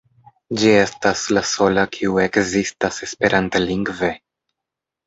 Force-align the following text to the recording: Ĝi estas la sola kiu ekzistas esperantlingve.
Ĝi 0.61 0.71
estas 0.83 1.25
la 1.39 1.43
sola 1.49 1.85
kiu 1.99 2.17
ekzistas 2.25 2.99
esperantlingve. 3.11 4.15